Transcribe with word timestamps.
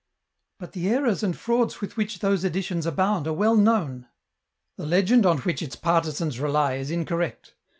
"But 0.59 0.71
the 0.71 0.89
errors 0.89 1.21
and 1.21 1.37
frauds 1.37 1.79
with 1.79 1.95
which 1.95 2.17
those 2.21 2.43
editions 2.43 2.87
abound 2.87 3.27
are 3.27 3.33
well 3.33 3.55
known."" 3.55 4.07
The 4.79 4.87
legend 4.87 5.27
on 5.27 5.37
which 5.41 5.61
its 5.61 5.75
partisans 5.75 6.39
rely 6.39 6.77
is 6.77 6.89
incorrect. 6.89 7.53